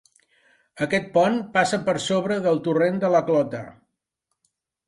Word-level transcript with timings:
Aquest 0.85 1.11
pont 1.17 1.37
passa 1.59 1.79
per 1.89 1.95
sobre 2.05 2.39
del 2.47 2.57
torrent 2.69 2.99
de 3.05 3.15
la 3.17 3.25
Clota. 3.29 3.61